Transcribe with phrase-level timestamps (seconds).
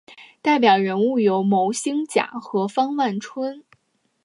[0.41, 3.63] 代表人物有牟兴甲和方万春。